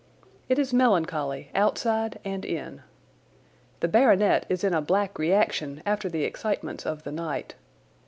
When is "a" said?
4.73-4.81